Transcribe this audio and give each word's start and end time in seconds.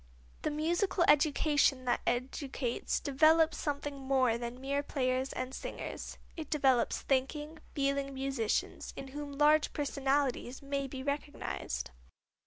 The 0.41 0.49
musical 0.49 1.03
education 1.07 1.85
that 1.85 2.01
educates 2.07 2.99
develops 2.99 3.59
something 3.59 3.99
more 4.01 4.35
than 4.35 4.59
mere 4.59 4.81
players 4.81 5.31
and 5.31 5.53
singers; 5.53 6.17
it 6.35 6.49
develops 6.49 7.01
thinking, 7.03 7.59
feeling 7.75 8.11
musicians, 8.15 8.93
in 8.97 9.09
whom 9.09 9.31
large 9.37 9.73
personalities 9.73 10.59
may 10.59 10.87
be 10.87 11.03
recognized. 11.03 11.91